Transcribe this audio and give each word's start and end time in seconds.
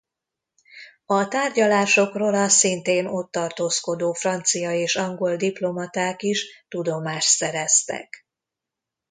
A 1.05 1.27
tárgyalásokról 1.27 2.33
a 2.33 2.47
szintén 2.49 3.05
ott 3.05 3.31
tartózkodó 3.31 4.13
francia 4.13 4.71
és 4.73 4.95
angol 4.95 5.35
diplomaták 5.35 6.21
is 6.21 6.65
tudomást 6.67 7.27
szereztek. 7.29 8.25